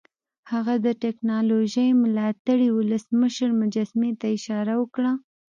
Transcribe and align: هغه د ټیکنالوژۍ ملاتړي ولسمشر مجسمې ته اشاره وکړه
هغه 0.51 0.75
د 0.85 0.87
ټیکنالوژۍ 1.03 1.89
ملاتړي 2.03 2.67
ولسمشر 2.73 3.49
مجسمې 3.61 4.11
ته 4.19 4.27
اشاره 4.37 4.73
وکړه 4.81 5.11